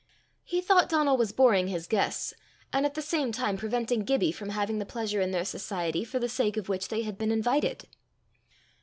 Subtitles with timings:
[0.43, 2.33] He thought Donal was boring his guests,
[2.73, 6.17] and at the same time preventing Gibbie from having the pleasure in their society for
[6.17, 7.87] the sake of which they had been invited.